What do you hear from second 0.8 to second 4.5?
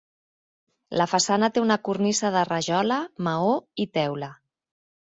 La façana té una cornisa de rajola, maó i teula.